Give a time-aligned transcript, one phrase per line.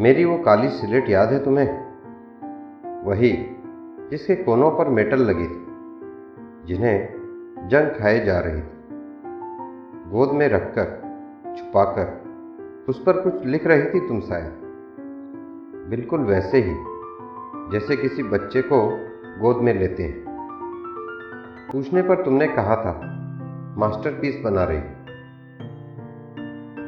[0.00, 1.84] मेरी वो काली सिलेट याद है तुम्हें?
[3.04, 3.46] वही,
[4.10, 5.66] जिसके कोनों पर मेटल लगी थी,
[6.66, 7.08] जिन्हें
[7.68, 8.88] जंग खाए जा रही थी।
[10.10, 10.84] गोद में रखकर,
[11.56, 12.24] छुपाकर,
[12.88, 14.52] उस पर कुछ लिख रही थी तुम शायद।
[15.90, 16.74] बिल्कुल वैसे ही,
[17.72, 18.88] जैसे किसी बच्चे को
[19.40, 20.24] गोद में लेते हैं।
[21.72, 23.00] पूछने पर तुमने कहा था,
[23.78, 24.82] मास्टरपीस बना रही।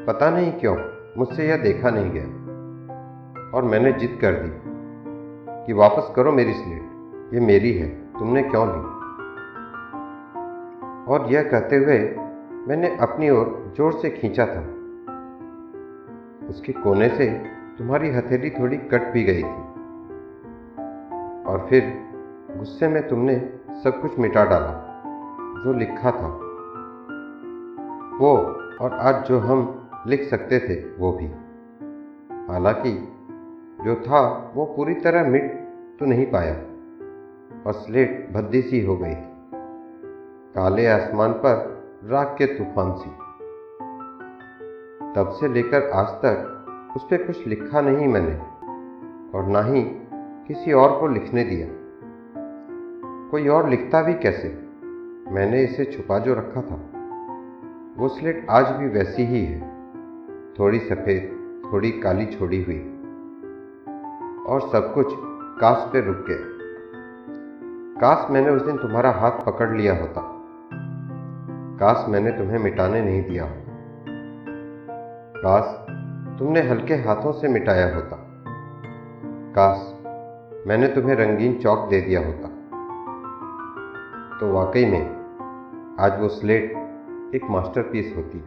[0.05, 0.77] पता नहीं क्यों,
[1.19, 2.46] मुझसे यह देखा नहीं गया।
[3.57, 4.51] और मैंने जिद कर दी
[5.67, 6.83] कि वापस करो मेरी स्लेट।
[7.35, 8.97] ये मेरी है, तुमने क्यों ली?
[11.07, 12.17] और यह कहते हुए
[12.69, 14.61] मैंने अपनी ओर ज़ोर से खींचा था।
[16.49, 17.45] उसके कोने से
[17.79, 19.77] तुम्हारी हथेली थोड़ी कट भी गई थी।
[21.45, 22.09] और फिर
[22.57, 25.03] गुस्से में तुमने सब कुछ मिटा डाला,
[25.65, 26.29] जो लिखा था।
[28.19, 28.37] वो
[28.81, 31.27] और आज जो हम लिख सकते थे, वो भी।
[32.53, 33.13] हालाँकि
[33.87, 35.69] जो था, वो पूरी तरह मिट
[36.01, 36.55] तो नहीं पाया।
[37.67, 39.15] और स्लेट भद्दी सी हो गई
[40.55, 43.11] काले आसमान पर राख के तूफ़ान सी।
[45.15, 46.65] तब से लेकर आज तक
[46.97, 48.37] उस पर कुछ लिखा नहीं मैंने,
[49.39, 49.83] और ना ही
[50.49, 51.69] किसी और को लिखने दिया।
[53.31, 54.49] कोई और लिखता भी कैसे?
[55.33, 56.91] मैंने इसे छुपा जो रखा था।
[57.97, 59.61] वो स्लेट आज भी वैसी ही है।
[60.59, 61.33] थोड़ी सफ़ेद,
[61.73, 62.93] थोड़ी काली छोड़ी हुई।
[64.47, 65.07] और सब कुछ
[65.61, 66.57] काश पे रुक गया।
[68.01, 70.33] काश मैंने उस दिन तुम्हारा हाथ पकड़ लिया होता।
[71.81, 73.47] काश मैंने तुम्हें मिटाने नहीं दिया
[75.37, 75.87] काश
[76.39, 78.17] तुमने हल्के हाथों से मिटाया होता।
[79.59, 79.93] काश
[80.67, 82.49] मैंने तुम्हें रंगीन चौक दे दिया होता।
[84.41, 85.05] तो वाकई में,
[86.01, 86.73] आज वो स्लेट
[87.35, 88.39] एक मास्टरपीस होती।